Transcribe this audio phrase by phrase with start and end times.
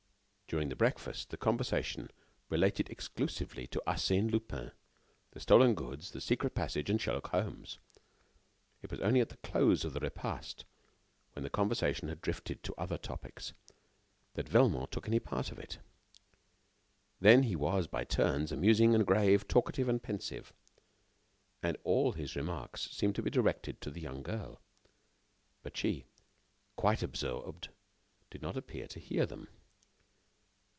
[0.51, 2.11] During the breakfast, the conversation
[2.49, 4.73] related exclusively to Arsène Lupin,
[5.31, 7.79] the stolen goods, the secret passage, and Sherlock Holmes.
[8.81, 10.65] It was only at the close of the repast,
[11.31, 13.53] when the conversation had drifted to other subjects,
[14.33, 15.79] that Velmont took any part in it.
[17.21, 20.51] Then he was, by turns, amusing and grave, talkative and pensive.
[21.63, 24.59] And all his remarks seemed to be directed to the young girl.
[25.63, 26.07] But she,
[26.75, 27.69] quite absorbed,
[28.29, 29.47] did not appear to hear them.